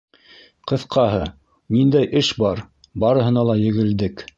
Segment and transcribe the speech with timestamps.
[0.71, 1.21] Ҡыҫҡаһы,
[1.77, 2.67] ниндәй эш бар,
[3.07, 4.29] барыһына ла егелдек.